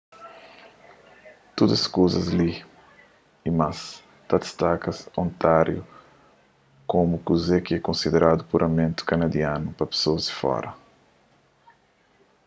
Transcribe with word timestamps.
tudu 1.55 1.73
es 1.79 1.85
kuzas 1.93 2.27
li 2.39 2.51
y 3.47 3.49
más 3.59 3.79
ta 4.27 4.35
distaka 4.43 4.89
ontáriu 5.23 5.81
komu 6.91 7.15
kuze 7.27 7.55
ki 7.65 7.71
é 7.77 7.85
konsideradu 7.87 8.41
puramenti 8.51 9.01
kanadianu 9.09 9.67
pa 9.77 9.83
pesoas 9.93 10.23
di 10.27 10.33
fora 10.41 10.69